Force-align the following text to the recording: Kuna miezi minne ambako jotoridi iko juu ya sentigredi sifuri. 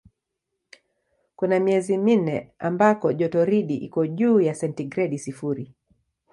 Kuna 1.35 1.59
miezi 1.59 1.97
minne 1.97 2.51
ambako 2.59 3.11
jotoridi 3.13 3.75
iko 3.75 4.07
juu 4.07 4.41
ya 4.41 4.55
sentigredi 4.55 5.19
sifuri. 5.19 5.71